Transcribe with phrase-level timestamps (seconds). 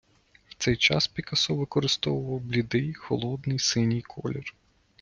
[0.49, 4.55] В цей час Пікассо використовував блідий, холодний синій колір.